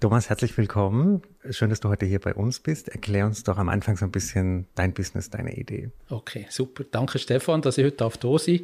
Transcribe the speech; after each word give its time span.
Thomas, 0.00 0.30
herzlich 0.30 0.56
willkommen. 0.56 1.20
Schön, 1.50 1.68
dass 1.68 1.80
du 1.80 1.90
heute 1.90 2.06
hier 2.06 2.20
bei 2.20 2.32
uns 2.32 2.60
bist. 2.60 2.88
Erklär 2.88 3.26
uns 3.26 3.44
doch 3.44 3.58
am 3.58 3.68
Anfang 3.68 3.98
so 3.98 4.06
ein 4.06 4.12
bisschen 4.12 4.66
dein 4.74 4.94
Business, 4.94 5.28
deine 5.28 5.58
Idee. 5.58 5.90
Okay, 6.08 6.46
super. 6.48 6.84
Danke, 6.90 7.18
Stefan, 7.18 7.60
dass 7.60 7.76
ich 7.76 7.84
heute 7.84 8.06
auf 8.06 8.18
sein 8.22 8.60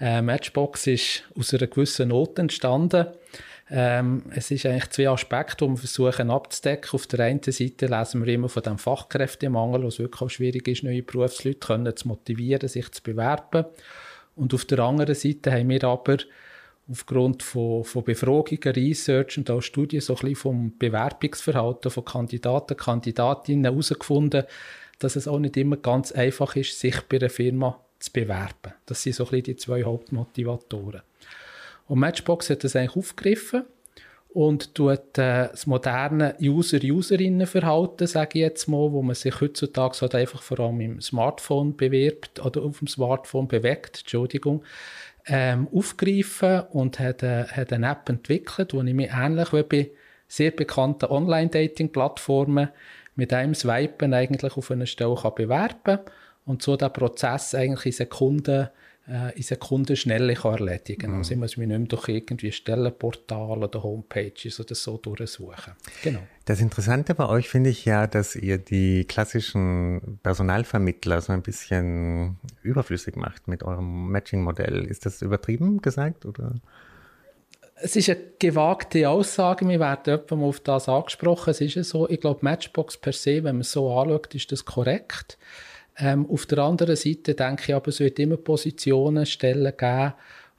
äh, 0.00 0.20
Matchbox 0.20 0.88
ist 0.88 1.22
aus 1.38 1.54
einer 1.54 1.68
gewissen 1.68 2.08
Not 2.08 2.36
entstanden. 2.40 3.06
Ähm, 3.70 4.22
es 4.30 4.50
ist 4.50 4.64
eigentlich 4.64 4.90
zwei 4.90 5.10
Aspekte, 5.10 5.64
die 5.64 5.70
wir 5.70 5.76
versuchen 5.76 6.30
abzudecken. 6.30 6.90
Auf 6.92 7.06
der 7.06 7.20
einen 7.20 7.42
Seite 7.42 7.86
lesen 7.86 8.24
wir 8.24 8.32
immer 8.32 8.48
von 8.48 8.62
dem 8.62 8.78
Fachkräftemangel, 8.78 9.82
wo 9.82 9.88
es 9.88 9.98
wirklich 9.98 10.22
auch 10.22 10.30
schwierig 10.30 10.66
ist, 10.68 10.84
neue 10.84 11.02
Berufsleute 11.02 11.58
können 11.58 11.96
zu 11.96 12.08
motivieren, 12.08 12.68
sich 12.68 12.90
zu 12.90 13.02
bewerben. 13.02 13.66
Und 14.36 14.54
auf 14.54 14.64
der 14.64 14.78
anderen 14.78 15.14
Seite 15.14 15.52
haben 15.52 15.68
wir 15.68 15.84
aber 15.84 16.18
aufgrund 16.90 17.42
von, 17.42 17.84
von 17.84 18.04
Befragungen, 18.04 18.74
Research 18.74 19.36
und 19.36 19.50
auch 19.50 19.60
Studien 19.60 20.00
so 20.00 20.14
ein 20.14 20.20
bisschen 20.20 20.36
vom 20.36 20.78
Bewerbungsverhalten 20.78 21.90
von 21.90 22.04
Kandidaten, 22.04 22.76
Kandidatinnen 22.76 23.64
herausgefunden, 23.64 24.44
dass 24.98 25.16
es 25.16 25.28
auch 25.28 25.38
nicht 25.38 25.56
immer 25.56 25.76
ganz 25.76 26.12
einfach 26.12 26.56
ist, 26.56 26.78
sich 26.78 27.00
bei 27.02 27.18
einer 27.18 27.28
Firma 27.28 27.78
zu 27.98 28.12
bewerben. 28.12 28.72
Das 28.86 29.02
sind 29.02 29.14
so 29.14 29.24
ein 29.24 29.30
bisschen 29.30 29.44
die 29.44 29.56
zwei 29.56 29.84
Hauptmotivatoren. 29.84 31.02
Und 31.88 31.98
Matchbox 31.98 32.50
hat 32.50 32.64
das 32.64 32.76
eigentlich 32.76 32.96
aufgegriffen 32.96 33.64
und 34.28 34.74
tut 34.74 35.18
äh, 35.18 35.48
das 35.48 35.66
moderne 35.66 36.36
User-Userinnen-Verhalten, 36.40 38.06
sage 38.06 38.38
ich 38.38 38.42
jetzt 38.42 38.68
mal, 38.68 38.92
wo 38.92 39.02
man 39.02 39.14
sich 39.14 39.40
heutzutage 39.40 39.98
halt 40.00 40.14
einfach 40.14 40.42
vor 40.42 40.60
allem 40.60 40.80
im 40.80 41.00
Smartphone 41.00 41.76
bewirbt 41.76 42.44
oder 42.44 42.62
auf 42.62 42.78
dem 42.78 42.88
Smartphone 42.88 43.48
bewegt, 43.48 44.00
Entschuldigung, 44.00 44.62
ähm, 45.26 45.66
aufgreifen 45.74 46.60
und 46.72 46.98
hat, 46.98 47.22
äh, 47.22 47.44
hat 47.44 47.72
eine 47.72 47.90
App 47.90 48.08
entwickelt, 48.08 48.74
wo 48.74 48.82
ich 48.82 48.94
mich 48.94 49.10
ähnlich 49.12 49.52
wie 49.52 49.62
bei 49.62 49.90
sehr 50.28 50.50
bekannten 50.50 51.06
Online-Dating-Plattformen 51.06 52.68
mit 53.16 53.32
einem 53.32 53.54
Swipen 53.54 54.14
eigentlich 54.14 54.56
auf 54.56 54.70
eine 54.70 54.86
Stelle 54.86 55.16
kann 55.16 55.34
bewerben 55.34 55.98
und 56.44 56.62
so 56.62 56.76
den 56.76 56.92
Prozess 56.92 57.54
eigentlich 57.54 57.86
in 57.86 57.92
Sekunden 57.92 58.68
in 59.34 59.42
Sekunden 59.42 59.96
schnell 59.96 60.28
erledigen 60.28 61.12
mhm. 61.12 61.18
Also 61.18 61.32
ich 61.32 61.38
muss 61.38 61.56
mich 61.56 61.66
nicht 61.66 61.78
mehr 61.78 61.88
durch 61.88 62.08
irgendwie 62.08 62.52
Stellenportale 62.52 63.64
oder 63.64 63.82
Homepages 63.82 64.60
oder 64.60 64.74
so 64.74 64.98
durchsuchen. 64.98 65.72
Genau. 66.02 66.20
Das 66.44 66.60
Interessante 66.60 67.14
bei 67.14 67.26
euch 67.26 67.48
finde 67.48 67.70
ich 67.70 67.86
ja, 67.86 68.06
dass 68.06 68.36
ihr 68.36 68.58
die 68.58 69.06
klassischen 69.06 70.18
Personalvermittler 70.22 71.22
so 71.22 71.32
ein 71.32 71.42
bisschen 71.42 72.36
überflüssig 72.62 73.16
macht 73.16 73.48
mit 73.48 73.62
eurem 73.62 74.08
Matching-Modell. 74.10 74.84
Ist 74.84 75.06
das 75.06 75.22
übertrieben 75.22 75.80
gesagt 75.80 76.26
oder? 76.26 76.56
Es 77.80 77.96
ist 77.96 78.10
eine 78.10 78.18
gewagte 78.38 79.08
Aussage. 79.08 79.66
Wir 79.66 79.80
werden 79.80 80.02
jemandem 80.06 80.42
auf 80.42 80.60
das 80.60 80.88
angesprochen. 80.88 81.50
Es 81.50 81.60
ist 81.60 81.76
ja 81.76 81.84
so, 81.84 82.08
ich 82.08 82.20
glaube, 82.20 82.40
Matchbox 82.42 82.98
per 82.98 83.12
se, 83.12 83.36
wenn 83.44 83.56
man 83.56 83.60
es 83.60 83.72
so 83.72 83.90
anschaut, 83.90 84.34
ist 84.34 84.52
das 84.52 84.64
korrekt. 84.64 85.38
Ähm, 85.98 86.26
auf 86.30 86.46
der 86.46 86.58
anderen 86.58 86.96
Seite 86.96 87.34
denke 87.34 87.64
ich 87.68 87.74
aber, 87.74 87.88
es 87.88 88.00
wird 88.00 88.18
immer 88.18 88.36
Positionen, 88.36 89.26
Stellen 89.26 89.72
geben, 89.76 90.14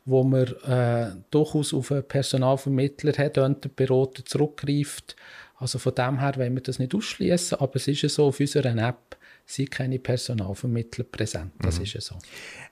wo 0.05 0.23
man 0.23 0.47
äh, 0.67 1.15
durchaus 1.31 1.73
auf 1.73 1.91
einen 1.91 2.03
Personalvermittler, 2.03 3.13
Headhunter-Berater 3.13 4.25
zurückgreift. 4.25 5.15
Also 5.55 5.79
von 5.79 5.95
dem 5.95 6.19
her 6.19 6.33
wollen 6.37 6.55
wir 6.55 6.61
das 6.61 6.79
nicht 6.79 6.95
ausschließen, 6.95 7.59
aber 7.59 7.75
es 7.75 7.87
ist 7.87 8.01
ja 8.01 8.09
so, 8.09 8.27
auf 8.27 8.39
unserer 8.39 8.75
App 8.75 9.17
sind 9.49 9.71
keine 9.71 9.97
Personalvermittler 9.97 11.05
präsent. 11.05 11.53
Das 11.59 11.77
mhm. 11.77 11.83
ist 11.83 11.93
ja 11.93 12.01
so. 12.01 12.15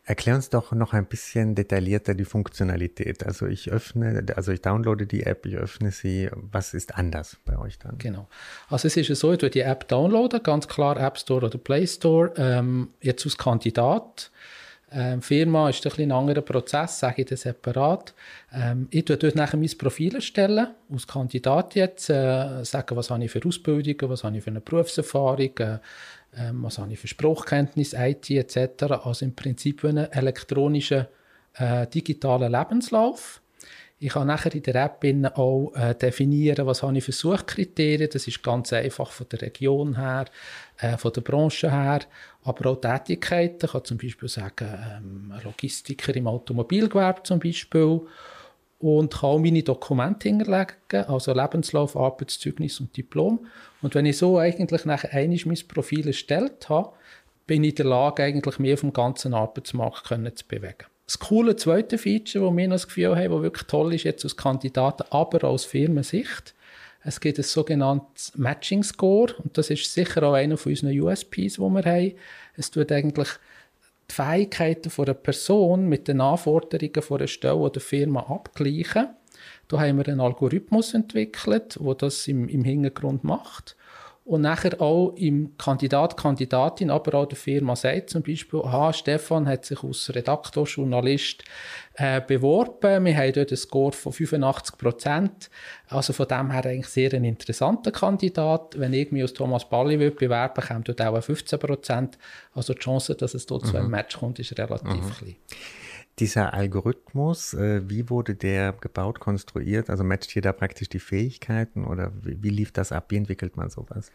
Erklär 0.03 0.35
uns 0.35 0.49
doch 0.49 0.71
noch 0.73 0.93
ein 0.93 1.07
bisschen 1.07 1.55
detaillierter 1.55 2.13
die 2.13 2.23
Funktionalität. 2.23 3.25
Also 3.25 3.47
ich 3.47 3.71
öffne, 3.71 4.23
also 4.35 4.51
ich 4.51 4.61
downloade 4.61 5.07
die 5.07 5.23
App, 5.23 5.45
ich 5.47 5.55
öffne 5.55 5.91
sie. 5.91 6.29
Was 6.33 6.75
ist 6.75 6.95
anders 6.95 7.37
bei 7.45 7.57
euch 7.57 7.79
dann? 7.79 7.97
Genau. 7.97 8.27
Also 8.69 8.87
es 8.87 8.95
ist 8.95 9.09
ja 9.09 9.15
so, 9.15 9.33
ich 9.33 9.39
die 9.39 9.61
App 9.61 9.87
downloaden, 9.87 10.43
ganz 10.43 10.67
klar 10.67 10.99
App 10.99 11.17
Store 11.17 11.47
oder 11.47 11.57
Play 11.57 11.87
Store. 11.87 12.31
Ähm, 12.37 12.89
jetzt 13.01 13.25
als 13.25 13.37
Kandidat. 13.37 14.31
Ähm, 14.89 15.21
Firma 15.21 15.69
ist 15.69 15.85
ein 15.85 15.89
bisschen 15.89 16.11
ein 16.11 16.17
anderer 16.17 16.41
Prozess, 16.41 16.99
sage 16.99 17.23
ich 17.23 17.27
das 17.27 17.41
separat. 17.41 18.13
Ähm, 18.53 18.87
ich 18.89 19.03
tue 19.03 19.17
dort 19.17 19.35
nachher 19.35 19.57
mein 19.57 19.69
Profil 19.77 20.15
erstellen, 20.15 20.67
als 20.89 21.05
Kandidat 21.05 21.75
jetzt, 21.75 22.09
äh, 22.09 22.63
sagen, 22.63 22.95
was 22.95 23.09
habe 23.09 23.25
ich 23.25 23.31
für 23.31 23.45
Ausbildungen, 23.45 24.09
was 24.09 24.23
habe 24.23 24.37
ich 24.37 24.43
für 24.43 24.49
eine 24.49 24.61
Berufserfahrung, 24.61 25.57
äh, 25.57 25.79
ähm, 26.39 26.63
was 26.63 26.77
habe 26.77 26.93
ich 26.93 26.99
für 26.99 27.07
Spruchkenntnis, 27.07 27.93
IT 27.93 28.29
etc. 28.29 28.83
Also 29.03 29.25
im 29.25 29.35
Prinzip 29.35 29.83
einen 29.85 30.11
elektronischen 30.11 31.07
äh, 31.55 31.87
digitalen 31.87 32.51
Lebenslauf. 32.51 33.41
Ich 33.99 34.09
kann 34.09 34.27
nachher 34.27 34.53
in 34.53 34.61
der 34.61 34.75
App 34.75 35.03
auch 35.37 35.73
äh, 35.75 35.95
definieren, 35.95 36.67
was 36.67 36.83
habe 36.83 36.95
ich 36.97 37.03
für 37.03 37.11
Suchkriterien. 37.11 38.09
Das 38.11 38.27
ist 38.27 38.43
ganz 38.43 38.71
einfach 38.71 39.09
von 39.09 39.27
der 39.29 39.41
Region 39.41 39.95
her, 39.95 40.25
äh, 40.77 40.97
von 40.97 41.11
der 41.13 41.21
Branche 41.21 41.71
her, 41.71 42.01
aber 42.43 42.69
auch 42.69 42.79
Tätigkeiten. 42.79 43.65
Ich 43.65 43.71
kann 43.71 43.83
zum 43.83 43.97
Beispiel 43.97 44.29
sagen, 44.29 44.67
ähm, 44.69 45.33
Logistiker 45.43 46.15
im 46.15 46.27
Automobilgewerbe 46.27 47.23
zum 47.23 47.39
Beispiel 47.39 48.01
und 48.79 49.13
kann 49.13 49.29
auch 49.29 49.39
meine 49.39 49.63
Dokumente 49.63 50.29
hinterlegen, 50.29 50.75
also 51.07 51.33
Lebenslauf, 51.33 51.95
Arbeitszeugnis 51.95 52.79
und 52.79 52.95
Diplom. 52.95 53.47
Und 53.81 53.95
wenn 53.95 54.05
ich 54.05 54.17
so 54.17 54.37
eigentlich 54.37 54.85
nachher 54.85 55.13
einmal 55.13 55.39
mein 55.45 55.67
Profil 55.67 56.07
erstellt 56.07 56.69
habe, 56.69 56.93
bin 57.47 57.63
ich 57.63 57.71
in 57.71 57.75
der 57.77 57.85
Lage, 57.85 58.23
eigentlich 58.23 58.59
mehr 58.59 58.77
vom 58.77 58.93
ganzen 58.93 59.33
Arbeitsmarkt 59.33 60.05
können 60.05 60.35
zu 60.35 60.45
bewegen. 60.45 60.85
Das 61.05 61.19
coole 61.19 61.55
zweite 61.55 61.97
Feature, 61.97 62.45
das 62.45 62.57
wir 62.57 62.69
das 62.69 62.87
Gefühl 62.87 63.15
haben, 63.15 63.31
das 63.31 63.41
wirklich 63.41 63.67
toll 63.67 63.93
ist, 63.93 64.03
jetzt 64.03 64.25
als 64.25 64.35
Kandidaten, 64.35 65.05
aber 65.09 65.47
aus 65.47 65.63
Firmensicht, 65.63 66.53
es 67.03 67.21
gibt 67.21 67.37
ein 67.37 67.43
sogenanntes 67.43 68.33
Matching 68.35 68.83
Score 68.83 69.33
und 69.41 69.57
das 69.57 69.69
ist 69.69 69.93
sicher 69.93 70.23
auch 70.23 70.33
einer 70.33 70.57
von 70.57 70.73
unseren 70.73 70.99
USPs, 70.99 71.53
die 71.53 71.59
wir 71.59 71.85
haben. 71.85 72.11
Es 72.57 72.69
tut 72.69 72.91
eigentlich 72.91 73.29
die 74.09 74.13
Fähigkeiten 74.13 74.89
einer 74.97 75.13
Person 75.13 75.87
mit 75.87 76.07
den 76.07 76.21
Anforderungen 76.21 77.01
von 77.01 77.17
einer 77.19 77.27
Stelle 77.27 77.55
oder 77.55 77.79
Firma 77.79 78.21
abgleichen. 78.21 79.09
Da 79.67 79.79
haben 79.79 79.97
wir 79.97 80.07
einen 80.07 80.21
Algorithmus 80.21 80.93
entwickelt, 80.93 81.77
der 81.79 81.95
das 81.95 82.27
im, 82.27 82.47
im 82.47 82.63
Hintergrund 82.63 83.23
macht 83.23 83.75
und 84.27 84.41
nachher 84.41 84.81
auch 84.81 85.13
im 85.15 85.57
Kandidat, 85.57 86.17
Kandidatin, 86.17 86.91
aber 86.91 87.17
auch 87.17 87.27
der 87.27 87.37
Firma 87.37 87.77
sagt 87.77 88.09
zum 88.09 88.23
Beispiel, 88.23 88.59
aha, 88.59 88.91
Stefan 88.91 89.47
hat 89.47 89.63
sich 89.63 89.81
als 89.81 90.13
Redaktor, 90.13 90.65
Journalist 90.65 91.45
äh, 91.93 92.19
beworben, 92.19 93.05
wir 93.05 93.15
haben 93.15 93.31
dort 93.31 93.51
einen 93.51 93.57
Score 93.57 93.93
von 93.93 94.11
85 94.11 94.77
Prozent, 94.77 95.49
also 95.87 96.11
von 96.11 96.27
dem 96.27 96.51
her 96.51 96.65
eigentlich 96.65 96.87
sehr 96.87 97.13
ein 97.13 97.23
interessanter 97.23 97.91
Kandidat. 97.91 98.77
Wenn 98.77 98.91
ich 98.91 99.13
mich 99.13 99.21
als 99.21 99.33
Thomas 99.33 99.69
Balli 99.69 99.97
würde 99.97 100.17
bewerben, 100.17 100.61
kommt 100.61 100.89
dort 100.89 101.01
auch 101.01 101.21
15 101.21 101.57
Prozent, 101.57 102.17
also 102.53 102.73
die 102.73 102.79
Chance, 102.79 103.15
dass 103.15 103.33
es 103.33 103.45
dort 103.45 103.63
mhm. 103.63 103.67
zu 103.69 103.77
einem 103.77 103.85
mhm. 103.85 103.91
Match 103.91 104.17
kommt, 104.17 104.39
ist 104.39 104.59
relativ 104.59 104.89
mhm. 104.89 105.11
klein. 105.11 105.35
Dieser 106.19 106.53
Algorithmus, 106.53 107.53
äh, 107.53 107.87
wie 107.87 108.09
wurde 108.09 108.33
der 108.33 108.73
gebaut, 108.73 109.19
konstruiert? 109.19 109.89
Also 109.89 110.03
matcht 110.03 110.31
hier 110.31 110.41
da 110.41 110.51
praktisch 110.51 110.89
die 110.89 110.99
Fähigkeiten 110.99 111.85
oder 111.85 112.11
wie, 112.23 112.41
wie 112.41 112.49
lief 112.49 112.71
das 112.71 112.91
ab? 112.91 113.05
Wie 113.09 113.17
entwickelt 113.17 113.55
man 113.55 113.69
sowas? 113.69 114.11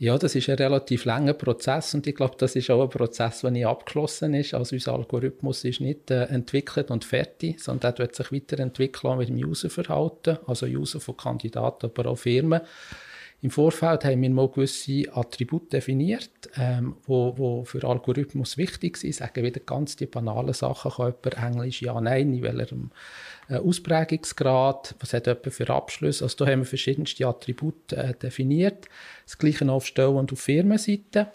Ja, 0.00 0.16
das 0.16 0.36
ist 0.36 0.48
ein 0.48 0.56
relativ 0.56 1.04
langer 1.04 1.34
Prozess 1.34 1.92
und 1.92 2.06
ich 2.06 2.14
glaube, 2.14 2.36
das 2.38 2.54
ist 2.54 2.70
auch 2.70 2.82
ein 2.82 2.88
Prozess, 2.88 3.40
der 3.40 3.50
nicht 3.50 3.66
abgeschlossen 3.66 4.32
ist. 4.34 4.54
Also 4.54 4.76
unser 4.76 4.94
Algorithmus 4.94 5.64
ist 5.64 5.80
nicht 5.80 6.12
äh, 6.12 6.24
entwickelt 6.26 6.92
und 6.92 7.04
fertig, 7.04 7.60
sondern 7.60 7.94
er 7.94 7.98
wird 7.98 8.14
sich 8.14 8.30
weiterentwickeln 8.30 9.18
mit 9.18 9.28
dem 9.28 9.36
Userverhalten, 9.38 10.38
also 10.46 10.66
User 10.66 11.00
von 11.00 11.16
Kandidaten, 11.16 11.86
aber 11.86 12.10
auch 12.10 12.18
Firmen. 12.18 12.60
Im 13.40 13.50
Vorfeld 13.50 14.04
haben 14.04 14.20
wir 14.20 14.30
mal 14.30 14.48
gewisse 14.48 15.04
Attribute 15.12 15.72
definiert, 15.72 16.50
ähm, 16.56 16.96
wo, 17.06 17.38
wo 17.38 17.64
für 17.64 17.86
Algorithmus 17.86 18.56
wichtig 18.56 18.96
sind. 18.96 19.14
Sagen 19.14 19.44
wieder 19.44 19.60
ganz 19.60 19.94
die 19.94 20.06
banalen 20.06 20.54
Sachen, 20.54 20.90
kann 20.90 21.14
jemand 21.24 21.54
Englisch 21.54 21.80
ja, 21.82 22.00
nein, 22.00 22.34
in 22.34 22.42
welchem 22.42 22.90
äh, 23.48 23.58
Ausprägungsgrad, 23.58 24.96
was 24.98 25.12
hat 25.12 25.28
jemand 25.28 25.52
für 25.52 25.70
Abschlüsse. 25.70 26.24
Also 26.24 26.44
da 26.44 26.50
haben 26.50 26.60
wir 26.60 26.66
verschiedenste 26.66 27.28
Attribute 27.28 27.92
äh, 27.92 28.14
definiert. 28.14 28.88
Das 29.24 29.38
gleiche 29.38 29.70
auf 29.70 29.86
Stellen- 29.86 30.16
und 30.16 30.32
auf 30.32 30.40
Firmenseite. 30.40 31.28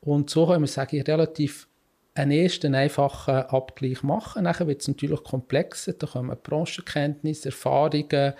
Und 0.00 0.30
so 0.30 0.48
haben 0.48 0.62
wir, 0.62 0.68
sage 0.68 0.98
ich, 0.98 1.08
relativ 1.08 1.66
einen 2.14 2.32
ersten 2.32 2.74
einfachen 2.74 3.34
Abgleich 3.34 4.02
machen. 4.02 4.44
Dann 4.44 4.66
wird 4.66 4.82
es 4.82 4.88
natürlich 4.88 5.24
komplexer. 5.24 5.94
Da 5.94 6.06
kommen 6.06 6.36
Branchenkenntnisse, 6.42 7.48
Erfahrungen, 7.48 8.34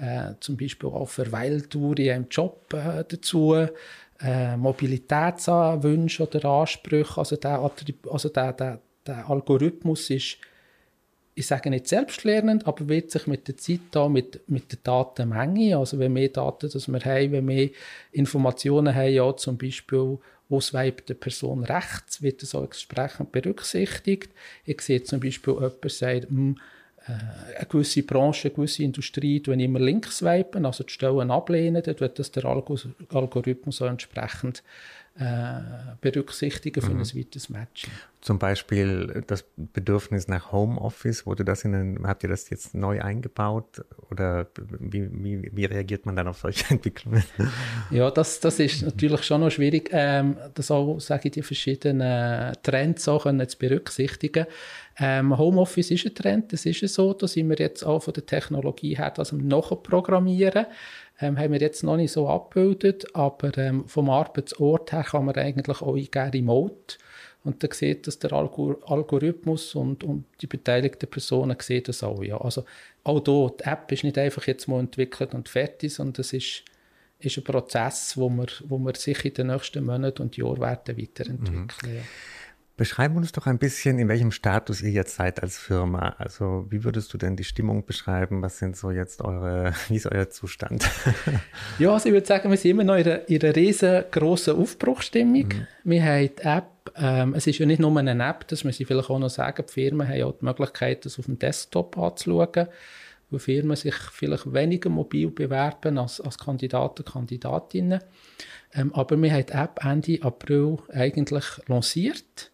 äh, 0.00 0.34
zum 0.40 0.56
Beispiel 0.56 0.88
auch 0.88 1.08
Verweildauer 1.08 1.98
im 1.98 2.26
Job 2.30 2.72
äh, 2.72 3.04
dazu, 3.06 3.54
äh, 4.20 4.56
Mobilitätswünsche 4.56 6.22
oder 6.22 6.44
Ansprüche. 6.46 7.18
Also 7.18 7.36
der, 7.36 7.70
also 8.10 8.28
der, 8.28 8.52
der, 8.52 8.80
der 9.06 9.28
Algorithmus 9.28 10.10
ist 10.10 10.38
ich 11.34 11.46
sage 11.46 11.70
nicht 11.70 11.88
selbstlernend, 11.88 12.66
aber 12.66 12.88
wird 12.88 13.10
sich 13.10 13.26
mit 13.26 13.48
der 13.48 13.56
Zeit 13.56 13.80
da 13.92 14.08
mit, 14.08 14.48
mit 14.48 14.72
der 14.72 14.78
Datenmenge, 14.82 15.76
also 15.78 15.98
wenn 15.98 16.12
mehr 16.12 16.28
Daten 16.28 16.68
dass 16.68 16.88
wir 16.88 17.00
haben, 17.00 17.32
wenn 17.32 17.44
mehr 17.44 17.70
Informationen 18.12 18.94
haben, 18.94 19.12
ja 19.12 19.34
zum 19.36 19.56
Beispiel 19.56 20.18
ausweibt 20.50 21.08
der 21.08 21.14
Person 21.14 21.64
rechts, 21.64 22.20
wird 22.20 22.42
das 22.42 22.54
auch 22.54 22.64
entsprechend 22.64 23.32
berücksichtigt. 23.32 24.30
Ich 24.64 24.80
sehe 24.82 25.02
zum 25.02 25.20
Beispiel, 25.20 25.54
jemand 25.54 25.90
sagt, 25.90 26.28
hm, 26.28 26.56
äh, 26.56 26.79
eine 27.06 27.66
gewisse 27.68 28.02
Branche, 28.02 28.48
eine 28.48 28.54
gewisse 28.54 28.82
Industrie, 28.82 29.42
wenn 29.46 29.60
immer 29.60 29.80
links 29.80 30.18
swipen, 30.18 30.66
also 30.66 30.84
die 30.84 30.92
Stellen 30.92 31.30
ablehnen, 31.30 31.82
dann 31.82 31.98
wird 32.00 32.18
das 32.18 32.30
der 32.30 32.44
Algorithmus 32.44 33.82
auch 33.82 33.86
entsprechend 33.86 34.58
äh, 34.58 34.62
berücksichtigen 36.00 36.80
für 36.80 36.90
mhm. 36.90 37.00
ein 37.00 37.14
weiteres 37.14 37.50
Matching. 37.50 37.90
Zum 38.20 38.38
Beispiel 38.38 39.22
das 39.26 39.44
Bedürfnis 39.56 40.28
nach 40.28 40.52
Homeoffice, 40.52 41.26
wurde 41.26 41.44
das 41.44 41.64
in 41.64 41.74
einen, 41.74 42.06
habt 42.06 42.22
ihr 42.22 42.28
das 42.28 42.48
jetzt 42.50 42.74
neu 42.74 43.00
eingebaut 43.00 43.82
oder 44.10 44.46
wie, 44.78 45.08
wie, 45.10 45.50
wie 45.54 45.64
reagiert 45.64 46.06
man 46.06 46.16
dann 46.16 46.28
auf 46.28 46.38
solche 46.38 46.64
Entwicklungen? 46.70 47.24
Ja, 47.90 48.10
das, 48.10 48.40
das 48.40 48.60
ist 48.60 48.82
natürlich 48.82 49.22
schon 49.24 49.40
noch 49.40 49.50
schwierig, 49.50 49.88
ähm, 49.92 50.36
das 50.54 50.70
auch, 50.70 51.00
sage 51.00 51.28
ich, 51.28 51.32
die 51.32 51.42
verschiedenen 51.42 52.54
Trends 52.62 53.08
auch 53.08 53.24
können 53.24 53.48
zu 53.48 53.58
berücksichtigen. 53.58 54.46
Ähm, 54.98 55.36
Homeoffice 55.36 55.90
ist 55.90 56.06
ein 56.06 56.14
Trend, 56.14 56.52
das 56.52 56.66
ist 56.66 56.86
so, 56.94 57.14
da 57.14 57.26
sind 57.26 57.48
wir 57.48 57.56
jetzt 57.56 57.82
auch 57.84 58.02
von 58.02 58.12
der 58.12 58.26
Technologie 58.26 58.96
her, 58.96 59.10
dass 59.10 59.32
wir 59.32 59.42
nachher 59.42 59.76
programmieren 59.76 60.66
ähm, 61.20 61.38
haben 61.38 61.52
wir 61.52 61.60
jetzt 61.60 61.82
noch 61.82 61.96
nicht 61.96 62.12
so 62.12 62.28
abgebildet, 62.28 63.14
aber 63.14 63.56
ähm, 63.58 63.86
vom 63.88 64.10
Arbeitsort 64.10 64.92
her 64.92 65.04
kann 65.04 65.26
man 65.26 65.34
eigentlich 65.36 65.80
auch 65.82 65.94
eingeben 65.94 66.30
Remote. 66.30 66.96
Und 67.42 67.62
dann 67.62 67.70
sieht 67.72 68.06
das 68.06 68.18
der 68.18 68.32
Algorithmus 68.32 69.74
und, 69.74 70.04
und 70.04 70.24
die 70.42 70.46
beteiligten 70.46 71.08
Personen 71.08 71.56
sehen 71.60 71.84
das 71.84 72.02
auch. 72.02 72.22
Ja. 72.22 72.38
Also 72.38 72.64
auch 73.02 73.22
hier, 73.24 73.56
die 73.58 73.64
App 73.64 73.90
ist 73.92 74.04
nicht 74.04 74.18
einfach 74.18 74.46
jetzt 74.46 74.68
mal 74.68 74.80
entwickelt 74.80 75.32
und 75.32 75.48
fertig, 75.48 75.94
sondern 75.94 76.20
es 76.20 76.34
ist, 76.34 76.64
ist 77.18 77.38
ein 77.38 77.44
Prozess, 77.44 78.16
wo 78.18 78.28
wir, 78.28 78.46
wo 78.64 78.78
wir 78.78 78.94
sich 78.94 79.24
in 79.24 79.32
den 79.32 79.46
nächsten 79.46 79.84
Monaten 79.84 80.22
und 80.22 80.36
Jahren 80.36 80.60
werden 80.60 80.98
weiterentwickeln. 80.98 81.70
Mhm. 81.82 81.94
Ja. 81.94 82.02
Beschreib 82.80 83.14
uns 83.14 83.30
doch 83.32 83.46
ein 83.46 83.58
bisschen, 83.58 83.98
in 83.98 84.08
welchem 84.08 84.32
Status 84.32 84.80
ihr 84.80 84.90
jetzt 84.90 85.14
seid 85.14 85.42
als 85.42 85.58
Firma. 85.58 86.14
Also 86.16 86.64
wie 86.70 86.82
würdest 86.82 87.12
du 87.12 87.18
denn 87.18 87.36
die 87.36 87.44
Stimmung 87.44 87.84
beschreiben? 87.84 88.40
Was 88.40 88.56
sind 88.56 88.74
so 88.74 88.90
jetzt 88.90 89.20
eure, 89.20 89.74
wie 89.88 89.96
ist 89.96 90.06
euer 90.06 90.30
Zustand? 90.30 90.88
ja, 91.78 91.92
also 91.92 92.06
ich 92.06 92.14
würde 92.14 92.26
sagen, 92.26 92.48
wir 92.48 92.56
sind 92.56 92.70
immer 92.70 92.84
noch 92.84 92.94
in 92.94 93.06
einer, 93.06 93.28
in 93.28 93.42
einer 93.42 93.54
riesengroßen 93.54 94.56
Aufbruchstimmung. 94.56 95.48
Mhm. 95.48 95.66
Wir 95.84 96.02
haben 96.02 96.30
die 96.34 96.42
App, 96.42 96.92
ähm, 96.96 97.34
es 97.34 97.46
ist 97.46 97.58
ja 97.58 97.66
nicht 97.66 97.80
nur 97.80 97.94
eine 97.98 98.24
App, 98.26 98.48
das 98.48 98.64
muss 98.64 98.80
ich 98.80 98.86
vielleicht 98.86 99.10
auch 99.10 99.18
noch 99.18 99.28
sagen, 99.28 99.62
die 99.68 99.72
Firmen 99.74 100.08
haben 100.08 100.16
ja 100.16 100.32
die 100.32 100.42
Möglichkeit, 100.42 101.04
das 101.04 101.18
auf 101.18 101.26
dem 101.26 101.38
Desktop 101.38 101.98
anzuschauen, 101.98 102.66
wo 103.28 103.36
Firmen 103.36 103.76
sich 103.76 103.94
vielleicht 103.94 104.54
weniger 104.54 104.88
mobil 104.88 105.30
bewerben 105.30 105.98
als, 105.98 106.18
als 106.22 106.38
Kandidaten, 106.38 107.04
Kandidatinnen. 107.04 108.00
Ähm, 108.72 108.94
aber 108.94 109.20
wir 109.20 109.32
haben 109.34 109.44
die 109.44 109.52
App 109.52 109.84
Ende 109.84 110.22
April 110.22 110.78
eigentlich 110.94 111.44
lanciert 111.66 112.49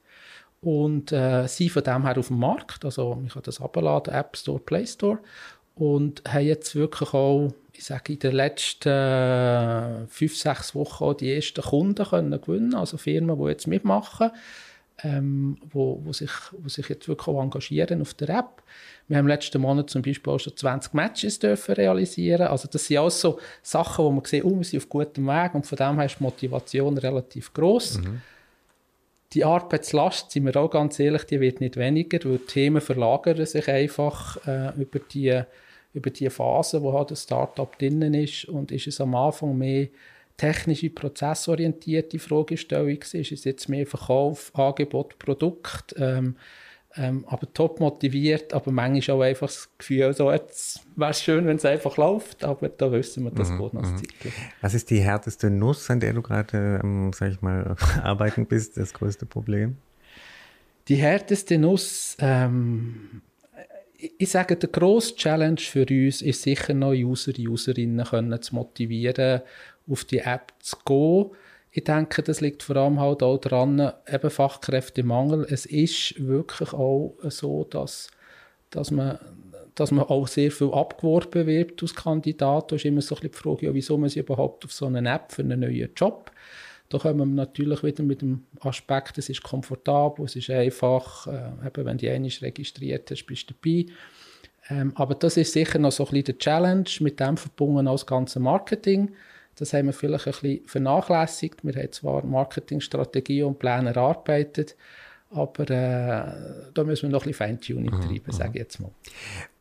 und 0.67 1.13
äh, 1.13 1.47
sind 1.47 1.71
von 1.71 1.85
dem 1.85 2.03
her 2.03 2.19
auf 2.19 2.27
dem 2.27 2.41
Markt. 2.41 2.85
Also 2.85 3.15
man 3.15 3.29
kann 3.29 3.43
das 3.45 3.61
abladen, 3.61 4.13
App 4.13 4.37
Store, 4.37 4.59
Play 4.59 4.85
Store 4.85 5.21
und 5.77 6.25
haben 6.27 6.45
jetzt 6.45 6.75
wirklich 6.75 7.15
auch, 7.15 7.53
ich 7.73 7.85
sage, 7.85 8.15
in 8.15 8.19
den 8.19 8.33
letzten 8.33 8.89
äh, 8.89 10.07
fünf, 10.09 10.37
sechs 10.37 10.75
Wochen 10.75 11.05
auch 11.05 11.15
die 11.15 11.33
ersten 11.33 11.63
Kunden 11.63 12.05
können 12.05 12.41
gewinnen, 12.41 12.75
also 12.75 12.97
Firmen, 12.97 13.39
die 13.39 13.45
jetzt 13.49 13.69
mitmachen, 13.69 14.33
ähm, 15.05 15.57
wo, 15.71 16.01
wo, 16.03 16.13
sich, 16.13 16.33
wo 16.51 16.69
sich 16.69 16.89
jetzt 16.89 17.07
wirklich 17.07 17.29
auch 17.29 17.41
engagieren 17.41 18.01
auf 18.01 18.15
der 18.15 18.31
App. 18.31 18.65
Wir 19.07 19.19
haben 19.19 19.29
letzten 19.29 19.61
Monat 19.61 19.89
zum 19.89 20.03
Beispiel 20.03 20.33
auch 20.33 20.41
schon 20.41 20.57
20 20.57 20.95
Matches 20.95 21.39
dürfen 21.39 21.77
realisieren. 21.77 22.49
Also 22.49 22.67
das 22.69 22.87
sind 22.87 22.99
alles 22.99 23.21
so 23.21 23.39
Sachen, 23.63 24.05
wo 24.05 24.11
man 24.11 24.25
sieht, 24.25 24.45
oh, 24.45 24.57
wir 24.57 24.65
sind 24.65 24.83
auf 24.83 24.89
gutem 24.89 25.29
Weg 25.29 25.55
und 25.55 25.65
von 25.65 25.77
dem 25.77 25.95
her 25.95 26.07
ist 26.07 26.19
die 26.19 26.25
Motivation 26.25 26.99
relativ 26.99 27.55
groß. 27.55 27.99
Mhm 27.99 28.21
die 29.37 29.45
Arbeitslast, 29.45 30.31
sind 30.31 30.47
wir 30.47 30.57
auch 30.57 30.71
ganz 30.71 30.99
ehrlich, 30.99 31.25
die 31.25 31.41
wird 31.41 31.61
nicht 31.61 31.77
weniger, 31.77 32.19
weil 32.25 32.39
die 32.39 32.47
Themen 32.47 32.81
verlagern 32.81 33.45
sich 33.45 33.69
einfach 33.69 34.39
äh, 34.47 34.73
über, 34.81 34.99
die, 34.99 35.43
über 35.93 36.09
die 36.09 36.31
Phase, 36.31 36.83
wo 36.83 36.95
halt 36.95 37.11
das 37.11 37.25
Startup 37.25 37.79
drinnen 37.79 38.15
ist. 38.15 38.47
Und 38.47 38.73
ist 38.73 38.87
es 38.87 38.99
am 38.99 39.15
Anfang 39.15 39.59
mehr 39.59 39.89
technische, 40.39 40.89
prozessorientierte 40.89 42.19
Fragestellung, 42.19 42.97
ist 42.97 43.15
es 43.15 43.45
jetzt 43.45 43.69
mehr 43.69 43.87
Verkauf, 43.87 44.51
Angebot, 44.55 45.19
Produkt, 45.19 45.95
ähm, 45.99 46.37
ähm, 46.99 47.25
aber 47.29 47.53
top 47.53 47.81
motiviert, 47.81 48.55
aber 48.55 48.71
manchmal 48.71 49.17
auch 49.17 49.23
einfach 49.23 49.49
das 49.49 49.69
Gefühl, 49.77 50.13
so, 50.15 50.31
jetzt 50.33 50.81
wäre 50.97 51.11
es 51.11 51.23
schön, 51.23 51.47
wenn 51.47 51.57
es 51.57 51.65
einfach 51.65 51.97
läuft, 51.97 52.45
aber 52.45 52.69
da 52.69 52.91
wissen 52.91 53.25
wir, 53.25 53.31
das 53.31 53.51
mhm, 53.51 53.59
geht 53.59 53.75
noch 53.75 53.83
mhm. 53.83 54.03
Was 54.63 54.75
ist 54.75 54.91
die 54.91 55.01
härteste 55.01 55.51
Nuss, 55.51 55.91
an 55.91 56.01
der 56.01 56.15
du 56.15 56.23
gerade, 56.23 56.81
ähm, 56.83 57.13
sag 57.13 57.33
ich 57.33 57.43
mal, 57.43 57.77
arbeiten 58.03 58.47
bist, 58.47 58.77
das 58.77 58.95
größte 58.95 59.27
Problem? 59.27 59.77
Die 60.89 60.97
härteste 60.97 61.59
Nuss, 61.59 62.17
ähm, 62.21 63.23
ich 64.19 64.31
sage, 64.31 64.57
der 64.57 64.69
grosse 64.69 65.17
Challenge 65.17 65.61
für 65.61 65.87
uns 65.89 66.23
ist 66.23 66.43
sicher 66.43 66.75
noch 66.75 66.93
User, 66.93 67.33
Userinnen 67.39 68.07
können 68.07 68.41
zu 68.41 68.55
motivieren, 68.55 69.43
auf 69.89 70.05
die 70.05 70.19
App 70.19 70.53
zu 70.61 70.77
gehen 70.85 71.31
ich 71.77 71.85
denke, 71.85 72.23
das 72.23 72.41
liegt 72.41 72.63
vor 72.63 72.77
allem 72.77 72.99
halt 72.99 73.23
auch 73.23 73.37
daran, 73.37 73.93
eben 74.11 74.31
Fachkräftemangel. 74.31 75.47
Es 75.51 75.67
ist 75.67 76.15
wirklich 76.19 76.73
auch 76.73 77.19
so, 77.25 77.65
dass, 77.65 78.09
dass, 78.71 78.91
man, 78.91 79.19
dass 79.75 79.91
man 79.91 80.07
auch 80.07 80.27
sehr 80.27 80.51
viel 80.51 80.73
abgeworben 80.73 81.47
wird 81.47 81.83
als 81.83 81.95
Kandidat. 81.95 82.73
Da 82.73 82.77
ist 82.77 82.87
immer 82.87 83.03
so 83.03 83.15
ein 83.17 83.21
bisschen 83.21 83.33
die 83.33 83.39
Frage, 83.39 83.67
ja, 83.67 83.75
wieso 83.75 83.99
man 83.99 84.09
sich 84.09 84.23
überhaupt 84.23 84.65
auf 84.65 84.73
so 84.73 84.87
eine 84.87 85.07
App 85.07 85.33
für 85.33 85.43
einen 85.43 85.61
neuen 85.61 85.91
Job. 85.95 86.31
Da 86.89 86.97
kommen 86.97 87.19
wir 87.19 87.27
natürlich 87.27 87.83
wieder 87.83 88.03
mit 88.05 88.23
dem 88.23 88.47
Aspekt, 88.61 89.19
es 89.19 89.29
ist 89.29 89.43
komfortabel, 89.43 90.25
es 90.25 90.35
ist 90.35 90.49
einfach, 90.49 91.27
äh, 91.27 91.67
eben, 91.67 91.85
wenn 91.85 91.99
du 91.99 92.11
einmal 92.11 92.31
registriert 92.41 93.11
hast, 93.11 93.27
bist 93.27 93.51
du 93.51 93.55
dabei. 93.55 93.93
Ähm, 94.71 94.93
aber 94.95 95.15
das 95.15 95.37
ist 95.37 95.53
sicher 95.53 95.79
noch 95.79 95.93
so 95.93 96.05
ein 96.05 96.11
bisschen 96.11 96.25
der 96.25 96.39
Challenge, 96.39 96.89
mit 97.01 97.21
dem 97.21 97.37
verbunden 97.37 97.87
als 97.87 98.07
ganze 98.07 98.41
Marketing. 98.41 99.11
Das 99.59 99.73
haben 99.73 99.87
wir 99.87 99.93
vielleicht 99.93 100.27
ein 100.27 100.33
bisschen 100.33 100.67
vernachlässigt. 100.67 101.65
Wir 101.65 101.75
haben 101.75 101.93
zwar 101.93 102.25
Marketingstrategie 102.25 103.43
und 103.43 103.59
Pläne 103.59 103.95
erarbeitet, 103.95 104.77
aber 105.37 105.71
äh, 105.71 106.71
da 106.75 106.85
müssen 106.85 107.05
wir 107.05 107.11
noch 107.11 107.23
ein 107.23 107.29
bisschen 107.29 107.47
Feintuning 107.47 107.95
mhm, 107.95 108.01
treiben, 108.01 108.33
sage 108.33 108.51
ich 108.55 108.61
jetzt 108.61 108.81
mal. 108.81 108.91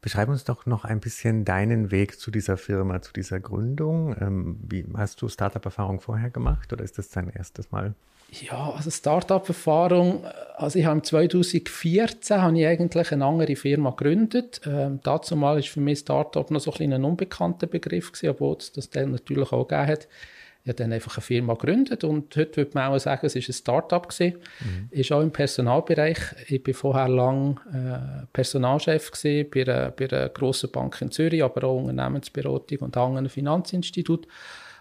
Beschreib 0.02 0.30
uns 0.30 0.44
doch 0.44 0.66
noch 0.66 0.86
ein 0.86 1.00
bisschen 1.00 1.46
deinen 1.46 1.92
Weg 1.92 2.20
zu 2.20 2.32
dieser 2.32 2.58
Firma, 2.58 3.02
zu 3.02 3.12
dieser 3.14 3.40
Gründung. 3.40 4.16
Ähm, 4.20 4.60
wie, 4.68 4.86
hast 4.96 5.22
du 5.22 5.28
Startup-Erfahrung 5.28 6.00
vorher 6.00 6.30
gemacht 6.30 6.72
oder 6.74 6.84
ist 6.84 6.98
das 6.98 7.10
dein 7.10 7.30
erstes 7.30 7.72
Mal? 7.72 7.96
Ja, 8.32 8.72
also 8.72 8.90
Startup-Erfahrung, 8.90 10.26
also 10.56 10.80
ich 10.80 10.86
habe 10.86 11.02
2014 11.02 12.42
habe 12.42 12.60
ich 12.60 12.66
eigentlich 12.66 13.12
eine 13.12 13.26
andere 13.26 13.56
Firma 13.56 13.92
gegründet. 13.92 14.62
Ähm, 14.66 15.00
dazu 15.04 15.36
mal 15.36 15.60
ist 15.60 15.70
für 15.70 15.80
mich 15.80 16.00
Startup 16.00 16.50
noch 16.50 16.60
so 16.60 16.74
ein, 16.74 16.92
ein 16.92 17.04
unbekannter 17.04 17.68
Begriff 17.68 18.12
gewesen, 18.12 18.30
obwohl 18.30 18.58
es 18.58 18.72
das 18.72 18.90
dann 18.90 19.12
natürlich 19.12 19.52
auch 19.52 19.68
gegeben 19.68 19.88
hat. 19.88 20.08
Ich 20.66 20.70
habe 20.70 20.78
dann 20.78 20.94
einfach 20.94 21.18
eine 21.18 21.22
Firma 21.22 21.54
gegründet 21.54 22.04
und 22.04 22.36
heute 22.36 22.58
würde 22.58 22.72
man 22.74 22.92
auch 22.92 22.98
sagen, 22.98 23.28
es 23.28 23.36
ist 23.36 23.50
ein 23.50 23.54
Startup. 23.54 24.08
Mhm. 24.20 24.90
Ist 24.90 25.12
auch 25.12 25.22
im 25.22 25.30
Personalbereich. 25.30 26.18
Ich 26.48 26.66
war 26.66 26.74
vorher 26.74 27.08
lang 27.08 27.60
äh, 27.72 28.26
Personalchef 28.34 29.12
gewesen 29.12 29.48
bei 29.54 29.62
einer, 29.62 29.92
bei 29.92 30.10
einer 30.10 30.30
grossen 30.30 30.72
Bank 30.72 31.00
in 31.02 31.12
Zürich, 31.12 31.44
aber 31.44 31.68
auch 31.68 31.78
Unternehmensberatung 31.78 32.80
und 32.80 32.98
anderen 32.98 33.30
Finanzinstitut. 33.30 34.28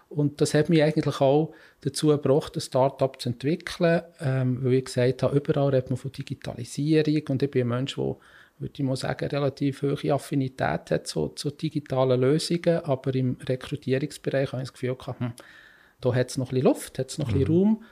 Und 0.09 0.41
das 0.41 0.55
hat 0.55 0.69
mich 0.69 0.81
eigentlich 0.81 1.21
auch 1.21 1.53
dazu 1.81 2.07
gebracht, 2.07 2.55
ein 2.55 2.61
Startup 2.61 3.21
zu 3.21 3.29
entwickeln, 3.29 4.01
ähm, 4.21 4.63
weil 4.63 4.73
ich 4.73 4.85
gesagt 4.85 5.21
habe, 5.21 5.37
überall 5.37 5.69
redet 5.69 5.91
man 5.91 5.97
von 5.97 6.11
Digitalisierung 6.11 7.21
und 7.29 7.43
ich 7.43 7.51
bin 7.51 7.61
ein 7.61 7.67
Mensch, 7.67 7.93
der, 7.93 8.15
würde 8.57 8.73
ich 8.75 8.83
mal 8.83 8.95
sagen, 8.95 9.27
relativ 9.27 9.83
hohe 9.83 10.13
Affinität 10.13 10.89
hat 10.89 11.05
zu, 11.05 11.27
zu 11.29 11.51
digitalen 11.51 12.21
Lösungen, 12.21 12.79
aber 12.85 13.13
im 13.13 13.37
Rekrutierungsbereich 13.47 14.51
habe 14.51 14.63
ich 14.63 14.69
das 14.69 14.73
Gefühl 14.73 14.95
gehabt, 14.95 15.19
hm, 15.19 15.33
da 16.05 16.15
hat 16.15 16.29
es 16.29 16.37
noch 16.37 16.47
ein 16.47 16.55
bisschen 16.55 16.65
Luft, 16.65 16.99
hat 16.99 17.09
es 17.09 17.17
noch 17.17 17.29
ein 17.29 17.39
bisschen 17.39 17.53
mhm. 17.53 17.63
Raum. 17.63 17.83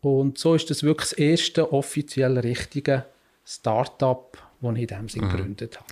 Und 0.00 0.38
so 0.38 0.54
ist 0.54 0.68
das 0.70 0.82
wirklich 0.82 1.10
das 1.10 1.18
erste 1.18 1.72
offiziell 1.72 2.38
richtige 2.38 3.04
Startup, 3.44 4.36
die 4.60 4.68
ich 4.68 4.80
in 4.82 4.86
dem 4.86 5.08
Sinn 5.08 5.24
mhm. 5.24 5.30
gegründet 5.30 5.78
habe. 5.78 5.86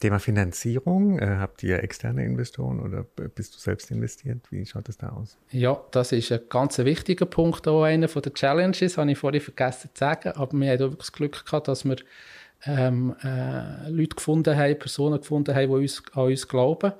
Thema 0.00 0.18
Finanzierung, 0.18 1.18
äh, 1.18 1.36
habt 1.38 1.62
ihr 1.62 1.82
externe 1.82 2.24
Investoren 2.24 2.80
oder 2.80 3.04
bist 3.34 3.54
du 3.54 3.58
selbst 3.58 3.90
investiert? 3.90 4.40
Wie 4.50 4.64
schaut 4.66 4.88
das 4.88 4.98
da 4.98 5.08
aus? 5.08 5.38
Ja, 5.50 5.80
das 5.90 6.12
ist 6.12 6.30
ein 6.32 6.40
ganz 6.48 6.78
wichtiger 6.78 7.26
Punkt, 7.26 7.66
auch 7.66 7.84
einer 7.84 8.08
der 8.08 8.34
Challenges, 8.34 8.98
habe 8.98 9.10
ich 9.10 9.18
vorhin 9.18 9.40
vergessen 9.40 9.90
zu 9.94 9.98
sagen, 9.98 10.32
aber 10.32 10.56
wir 10.58 10.72
haben 10.72 10.92
auch 10.92 10.96
das 10.96 11.12
Glück 11.12 11.44
gehabt, 11.44 11.68
dass 11.68 11.84
wir 11.84 11.96
ähm, 12.64 13.14
äh, 13.22 13.88
Leute 13.88 14.16
gefunden 14.16 14.56
haben, 14.56 14.78
Personen 14.78 15.18
gefunden 15.18 15.54
haben, 15.54 15.68
die 15.68 15.74
uns, 15.74 16.02
an 16.12 16.24
uns 16.24 16.48
glauben. 16.48 16.92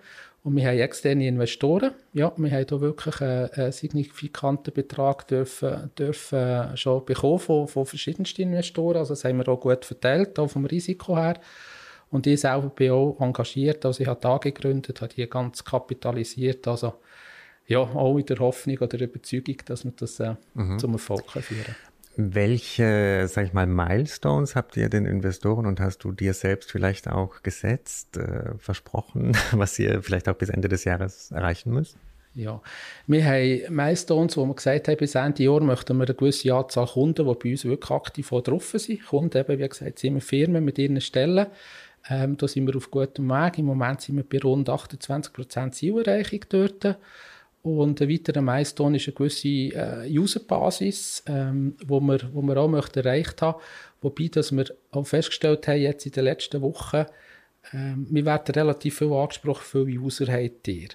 Und 0.47 0.55
wir 0.55 0.69
haben 0.69 0.79
externe 0.79 1.27
Investoren. 1.27 1.91
Ja, 2.13 2.33
wir 2.37 2.51
haben 2.53 2.69
hier 2.69 2.81
wirklich 2.81 3.21
einen, 3.21 3.51
einen 3.51 3.73
signifikanten 3.73 4.73
Betrag 4.73 5.27
dürfen, 5.27 5.91
dürfen 5.99 6.77
schon 6.77 7.05
bekommen 7.05 7.41
von, 7.41 7.67
von 7.67 7.85
verschiedensten 7.85 8.43
Investoren. 8.43 8.99
Also 8.99 9.15
das 9.15 9.25
haben 9.25 9.39
wir 9.39 9.49
auch 9.49 9.59
gut 9.59 9.85
verteilt, 9.85 10.39
auch 10.39 10.47
vom 10.47 10.65
Risiko 10.65 11.17
her. 11.17 11.41
Und 12.11 12.29
ich 12.29 12.43
selber 12.43 12.69
bin 12.69 12.93
auch 12.93 13.17
engagiert. 13.19 13.85
Also 13.85 14.01
ich 14.03 14.07
habe 14.07 14.21
da 14.21 14.39
gegründet, 14.39 15.01
habe 15.01 15.13
die 15.13 15.29
ganz 15.29 15.65
kapitalisiert. 15.65 16.69
Also 16.69 16.95
ja, 17.67 17.81
auch 17.81 18.17
in 18.17 18.27
der 18.27 18.39
Hoffnung 18.39 18.77
oder 18.77 18.99
der 18.99 19.09
Überzeugung, 19.09 19.57
dass 19.65 19.85
wir 19.85 19.95
das 19.97 20.21
äh, 20.21 20.37
mhm. 20.55 20.79
zum 20.79 20.93
Erfolg 20.93 21.29
führen. 21.29 21.75
Welche, 22.17 23.29
sag 23.29 23.45
ich 23.47 23.53
mal, 23.53 23.67
Milestones 23.67 24.57
habt 24.57 24.77
ihr 24.79 24.89
den 24.89 25.05
Investoren 25.05 25.67
und 25.67 25.81
hast 25.81 25.99
du 25.99 26.13
dir 26.13 26.33
selbst 26.33 26.73
vielleicht 26.73 27.09
auch 27.09 27.43
gesetzt, 27.43 28.17
äh, 28.17 28.57
versprochen, 28.57 29.37
was 29.53 29.79
ihr 29.79 30.03
vielleicht 30.03 30.29
auch 30.29 30.35
bis 30.35 30.49
Ende 30.49 30.69
des 30.69 30.85
Jahres 30.85 31.31
erreichen 31.31 31.73
müsst? 31.73 31.99
Ja, 32.35 32.61
wir 33.07 33.25
haben 33.25 33.75
Milestones, 33.75 34.37
wo 34.37 34.45
wir 34.45 34.55
gesagt 34.55 34.89
haben, 34.89 34.97
bis 34.97 35.15
Ende 35.15 35.43
Jahr 35.43 35.61
möchten 35.61 35.97
wir 35.97 36.05
eine 36.05 36.15
gewisse 36.15 36.55
Anzahl 36.55 36.87
Kunden, 36.87 37.27
die 37.27 37.35
bei 37.35 37.51
uns 37.51 37.65
wirklich 37.65 37.91
aktiv 37.91 38.29
drauf 38.29 38.75
sind. 38.77 39.07
Kunden, 39.07 39.39
eben, 39.39 39.59
wie 39.59 39.69
gesagt, 39.69 39.99
sind 39.99 40.15
wir 40.15 40.21
Firmen 40.21 40.65
mit 40.65 40.79
ihren 40.79 41.01
Stellen. 41.01 41.47
Ähm, 42.09 42.37
da 42.37 42.47
sind 42.47 42.67
wir 42.67 42.77
auf 42.77 42.91
gutem 42.91 43.29
Weg. 43.29 43.59
Im 43.59 43.67
Moment 43.67 44.01
sind 44.01 44.17
wir 44.17 44.25
bei 44.25 44.39
rund 44.39 44.69
28% 44.69 45.73
Zielerreichung 45.73 46.41
dort. 46.49 46.99
Und 47.67 48.01
ein 48.01 48.09
weiterer 48.09 48.43
Milestone 48.43 48.97
ist 48.97 49.09
eine 49.09 49.15
gewisse 49.15 49.49
äh, 49.49 50.09
Userbasis, 50.09 51.25
ähm, 51.27 51.75
wo, 51.85 51.99
wir, 51.99 52.21
wo 52.33 52.41
wir 52.43 52.57
auch 52.59 52.69
möchten 52.69 53.01
erreicht 53.01 53.43
haben. 53.43 53.61
Wobei, 54.01 54.29
dass 54.29 54.53
wir 54.53 54.67
auch 54.93 55.05
festgestellt 55.05 55.67
haben, 55.67 55.81
jetzt 55.81 56.07
in 56.07 56.13
den 56.13 56.25
letzten 56.25 56.63
Wochen, 56.63 57.07
ähm, 57.73 58.07
wir 58.09 58.25
werden 58.25 58.55
relativ 58.55 58.99
viel 58.99 59.13
angesprochen, 59.13 59.65
viele 59.65 59.99
User 59.99 60.33
habt 60.33 60.69
ihr. 60.69 60.91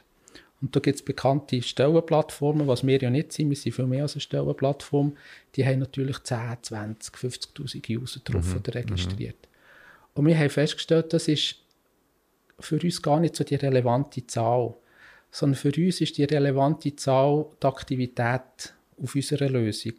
Und 0.62 0.74
da 0.74 0.80
gibt 0.80 0.96
es 0.96 1.04
bekannte 1.04 1.62
Stellenplattformen, 1.62 2.68
was 2.68 2.88
wir 2.88 3.02
ja 3.02 3.10
nicht 3.10 3.34
sind, 3.34 3.50
wir 3.50 3.58
sind 3.58 3.74
viel 3.74 3.88
mehr 3.88 4.04
als 4.04 4.14
eine 4.14 4.22
Stellenplattform, 4.22 5.18
die 5.56 5.66
haben 5.66 5.80
natürlich 5.80 6.24
10, 6.24 6.40
20, 6.62 7.16
50'000 7.16 8.00
User 8.00 8.22
drauf 8.24 8.48
mhm. 8.48 8.60
oder 8.60 8.76
registriert. 8.76 9.36
Mhm. 9.36 10.12
Und 10.14 10.26
wir 10.26 10.38
haben 10.38 10.50
festgestellt, 10.50 11.12
das 11.12 11.28
ist 11.28 11.56
für 12.62 12.80
uns 12.82 13.02
gar 13.02 13.20
nicht 13.20 13.36
so 13.36 13.44
die 13.44 13.56
relevante 13.56 14.26
Zahl 14.26 14.76
sondern 15.32 15.56
für 15.56 15.72
uns 15.76 16.02
ist 16.02 16.18
die 16.18 16.26
relevante 16.26 16.96
Zahl 16.96 17.46
die 17.62 17.68
Aktivität 17.68 18.74
auf 19.02 19.16
unserer 19.16 19.50
Lösung. 19.50 19.94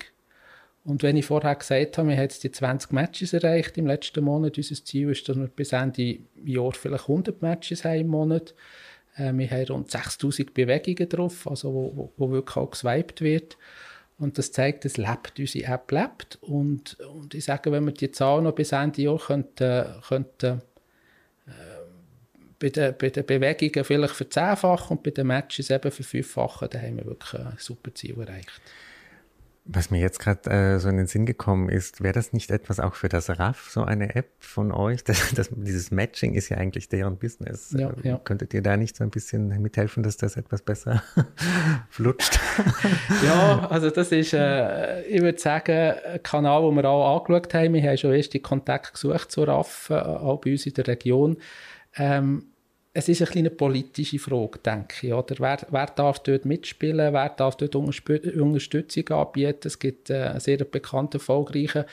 Und 0.84 1.02
wenn 1.02 1.16
ich 1.16 1.26
vorher 1.26 1.54
gesagt 1.54 1.96
habe, 1.96 2.08
wir 2.08 2.16
haben 2.16 2.24
jetzt 2.24 2.42
die 2.42 2.50
20 2.50 2.92
Matches 2.92 3.32
erreicht 3.32 3.78
im 3.78 3.86
letzten 3.86 4.24
Monat, 4.24 4.58
unser 4.58 4.84
Ziel 4.84 5.10
ist, 5.10 5.28
dass 5.28 5.36
wir 5.36 5.46
bis 5.46 5.72
Ende 5.72 6.18
Jahr 6.44 6.72
vielleicht 6.72 7.08
100 7.08 7.40
Matches 7.40 7.84
haben 7.84 8.00
im 8.00 8.08
Monat. 8.08 8.54
Äh, 9.16 9.32
wir 9.32 9.48
haben 9.50 9.66
rund 9.66 9.90
6000 9.90 10.52
Bewegungen 10.52 11.08
drauf, 11.08 11.48
also 11.48 11.72
wo, 11.72 12.12
wo, 12.16 12.30
wirklich 12.30 12.56
auch 12.56 12.70
geswiped 12.70 13.20
wird. 13.20 13.56
Und 14.18 14.38
das 14.38 14.52
zeigt, 14.52 14.84
es 14.84 14.96
lebt, 14.96 15.38
unsere 15.38 15.72
App 15.72 15.90
lebt. 15.90 16.38
Und, 16.40 16.98
und 17.00 17.34
ich 17.34 17.44
sage, 17.44 17.70
wenn 17.70 17.84
wir 17.84 17.92
die 17.92 18.10
Zahl 18.10 18.42
noch 18.42 18.54
bis 18.54 18.72
Ende 18.72 19.02
Jahr 19.02 19.18
könnten, 19.18 19.86
könnten 20.06 20.62
bei 22.62 22.70
den, 22.70 22.94
bei 22.96 23.10
den 23.10 23.26
Bewegungen 23.26 23.84
vielleicht 23.84 24.14
verzehnfachen 24.14 24.96
und 24.96 25.02
bei 25.02 25.10
den 25.10 25.26
Matches 25.26 25.68
eben 25.70 25.90
verfünffachen, 25.90 26.68
da 26.70 26.78
haben 26.78 26.96
wir 26.96 27.06
wirklich 27.06 27.40
ein 27.40 27.54
super 27.58 27.92
Ziel 27.92 28.18
erreicht. 28.20 28.62
Was 29.64 29.90
mir 29.90 30.00
jetzt 30.00 30.18
gerade 30.18 30.50
äh, 30.50 30.78
so 30.80 30.88
in 30.88 30.96
den 30.96 31.06
Sinn 31.06 31.24
gekommen 31.24 31.68
ist, 31.68 32.02
wäre 32.02 32.12
das 32.12 32.32
nicht 32.32 32.50
etwas 32.50 32.80
auch 32.80 32.94
für 32.94 33.08
das 33.08 33.30
RAF, 33.30 33.70
so 33.70 33.82
eine 33.82 34.14
App 34.14 34.30
von 34.38 34.72
euch? 34.72 35.02
Das, 35.12 35.34
das, 35.34 35.50
dieses 35.52 35.90
Matching 35.90 36.34
ist 36.34 36.48
ja 36.48 36.56
eigentlich 36.56 36.88
deren 36.88 37.16
Business. 37.16 37.74
Ja, 37.76 37.90
äh, 37.90 38.08
ja. 38.08 38.20
Könntet 38.22 38.54
ihr 38.54 38.62
da 38.62 38.76
nicht 38.76 38.96
so 38.96 39.04
ein 39.04 39.10
bisschen 39.10 39.48
mithelfen, 39.60 40.02
dass 40.04 40.16
das 40.16 40.36
etwas 40.36 40.62
besser 40.62 41.02
flutscht? 41.90 42.38
ja, 43.24 43.68
also 43.68 43.90
das 43.90 44.10
ist, 44.12 44.32
äh, 44.32 45.02
ich 45.02 45.20
würde 45.20 45.38
sagen, 45.38 45.94
ein 46.12 46.22
Kanal, 46.22 46.62
den 46.62 46.76
wir 46.76 46.88
auch 46.88 47.18
angeschaut 47.18 47.54
haben. 47.54 47.74
Wir 47.74 47.82
haben 47.82 47.96
schon 47.96 48.14
erst 48.14 48.34
die 48.34 48.40
Kontakt 48.40 48.94
gesucht 48.94 49.30
zur 49.30 49.48
RAF, 49.48 49.90
äh, 49.90 49.94
auch 49.94 50.40
bei 50.40 50.52
uns 50.52 50.66
in 50.66 50.74
der 50.74 50.86
Region. 50.86 51.36
Ähm, 51.96 52.51
es 52.94 53.08
ist 53.08 53.36
eine 53.36 53.50
politische 53.50 54.18
Frage, 54.18 54.58
denke 54.58 55.06
ich. 55.06 55.12
Oder? 55.12 55.36
Wer, 55.38 55.58
wer 55.70 55.86
darf 55.86 56.18
dort 56.20 56.44
mitspielen? 56.44 57.12
Wer 57.14 57.28
darf 57.30 57.56
dort 57.56 57.74
Unterstützung 57.74 59.08
anbieten? 59.08 59.66
Es 59.66 59.78
gibt 59.78 60.10
äh, 60.10 60.24
einen 60.24 60.40
sehr 60.40 60.58
bekannten, 60.58 61.16
erfolgreichen 61.16 61.84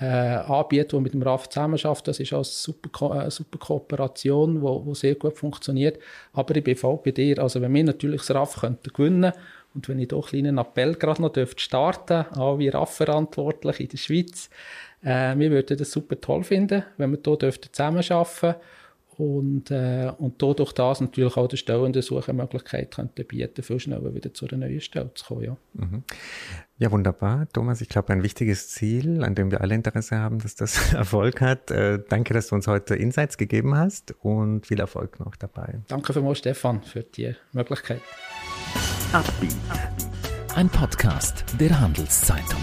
äh, 0.00 0.04
Anbieter, 0.06 0.92
der 0.92 1.00
mit 1.00 1.12
dem 1.12 1.22
RAF 1.22 1.50
zusammenarbeitet. 1.50 2.08
Das 2.08 2.20
ist 2.20 2.32
eine 2.32 2.44
super, 2.44 2.88
Ko 2.88 3.12
äh, 3.12 3.30
super 3.30 3.58
Kooperation, 3.58 4.54
die 4.54 4.62
wo, 4.62 4.86
wo 4.86 4.94
sehr 4.94 5.16
gut 5.16 5.36
funktioniert. 5.36 5.98
Aber 6.32 6.56
ich 6.56 6.64
bin 6.64 6.76
voll 6.76 6.98
bei 7.04 7.10
dir. 7.10 7.38
Also 7.40 7.60
wenn 7.60 7.74
wir 7.74 7.84
natürlich 7.84 8.22
das 8.22 8.34
RAF 8.34 8.60
könnten 8.60 8.90
gewinnen 8.92 9.32
und 9.74 9.86
wenn 9.88 9.98
ich 9.98 10.08
doch 10.08 10.32
einen 10.32 10.44
kleinen 10.44 10.58
Appell 10.58 10.94
gerade 10.94 11.20
noch 11.20 11.32
dürfte 11.32 11.60
starten, 11.60 12.24
auch 12.36 12.58
wie 12.58 12.70
RAF-Verantwortlich 12.70 13.80
in 13.80 13.88
der 13.88 13.98
Schweiz, 13.98 14.48
äh, 15.02 15.36
wir 15.36 15.50
würden 15.50 15.76
das 15.76 15.90
super 15.90 16.18
toll 16.18 16.42
finden, 16.42 16.84
wenn 16.96 17.10
wir 17.10 17.18
hier 17.22 17.50
zusammenarbeiten 17.50 18.30
dürften 18.40 18.54
und, 19.18 19.72
äh, 19.72 20.12
und 20.16 20.40
dadurch 20.40 20.72
das 20.72 21.00
natürlich 21.00 21.36
auch 21.36 21.48
der 21.48 21.56
Stellende 21.56 22.02
Suche 22.02 22.32
Möglichkeit 22.32 22.94
könnte 22.94 23.24
bieten, 23.24 23.62
viel 23.64 23.80
schneller 23.80 24.14
wieder 24.14 24.32
zu 24.32 24.46
einer 24.46 24.68
neuen 24.68 24.80
Stelle 24.80 25.12
zu 25.14 25.24
kommen. 25.24 25.42
Ja, 25.42 25.56
mhm. 25.74 26.04
ja 26.78 26.90
wunderbar. 26.92 27.48
Thomas, 27.52 27.80
ich 27.80 27.88
glaube, 27.88 28.12
ein 28.12 28.22
wichtiges 28.22 28.68
Ziel, 28.68 29.24
an 29.24 29.34
dem 29.34 29.50
wir 29.50 29.60
alle 29.60 29.74
Interesse 29.74 30.18
haben, 30.18 30.38
dass 30.38 30.54
das 30.54 30.92
Erfolg 30.94 31.40
hat. 31.40 31.72
Äh, 31.72 31.98
danke, 32.08 32.32
dass 32.32 32.46
du 32.46 32.54
uns 32.54 32.68
heute 32.68 32.94
Insights 32.94 33.36
gegeben 33.38 33.76
hast 33.76 34.14
und 34.22 34.68
viel 34.68 34.78
Erfolg 34.78 35.18
noch 35.18 35.34
dabei. 35.34 35.80
Danke 35.88 36.12
vielmals, 36.12 36.38
Stefan, 36.38 36.84
für 36.84 37.02
die 37.02 37.34
Möglichkeit. 37.52 38.00
Ein 40.54 40.68
Podcast 40.68 41.44
der 41.58 41.80
Handelszeitung. 41.80 42.62